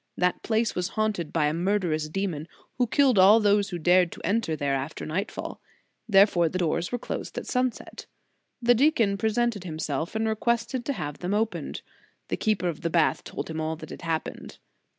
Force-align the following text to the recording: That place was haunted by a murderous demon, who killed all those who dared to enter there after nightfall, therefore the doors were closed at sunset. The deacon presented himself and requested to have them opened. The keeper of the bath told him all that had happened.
That 0.17 0.41
place 0.41 0.73
was 0.73 0.87
haunted 0.97 1.31
by 1.31 1.45
a 1.45 1.53
murderous 1.53 2.09
demon, 2.09 2.47
who 2.79 2.87
killed 2.87 3.19
all 3.19 3.39
those 3.39 3.69
who 3.69 3.77
dared 3.77 4.11
to 4.13 4.21
enter 4.25 4.55
there 4.55 4.73
after 4.73 5.05
nightfall, 5.05 5.61
therefore 6.09 6.49
the 6.49 6.57
doors 6.57 6.91
were 6.91 6.97
closed 6.97 7.37
at 7.37 7.45
sunset. 7.45 8.07
The 8.63 8.73
deacon 8.73 9.15
presented 9.15 9.63
himself 9.63 10.15
and 10.15 10.27
requested 10.27 10.85
to 10.85 10.93
have 10.93 11.19
them 11.19 11.35
opened. 11.35 11.83
The 12.29 12.37
keeper 12.37 12.67
of 12.67 12.81
the 12.81 12.89
bath 12.89 13.23
told 13.23 13.51
him 13.51 13.61
all 13.61 13.75
that 13.75 13.91
had 13.91 14.01
happened. 14.01 14.57